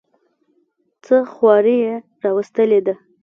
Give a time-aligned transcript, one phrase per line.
[1.03, 1.93] څه خواري یې
[2.23, 2.93] راوستلې ده.